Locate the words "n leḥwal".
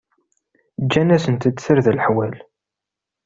1.93-2.35